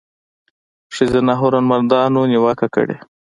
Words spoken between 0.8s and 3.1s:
ښځینه هنرمندانو نیوکه کړې